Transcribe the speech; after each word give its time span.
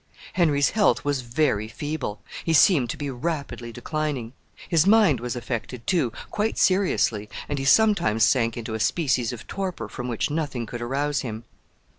Henry's 0.33 0.71
health 0.71 1.05
was 1.05 1.21
very 1.21 1.67
feeble. 1.67 2.23
He 2.43 2.53
seemed 2.53 2.89
to 2.89 2.97
be 2.97 3.11
rapidly 3.11 3.71
declining. 3.71 4.33
His 4.67 4.87
mind 4.87 5.19
was 5.19 5.35
affected, 5.35 5.85
too, 5.85 6.11
quite 6.31 6.57
seriously, 6.57 7.29
and 7.47 7.59
he 7.59 7.65
sometimes 7.65 8.23
sank 8.23 8.57
into 8.57 8.73
a 8.73 8.79
species 8.79 9.31
of 9.31 9.45
torpor 9.45 9.87
from 9.87 10.07
which 10.07 10.31
nothing 10.31 10.65
could 10.65 10.81
arouse 10.81 11.19
him. 11.21 11.43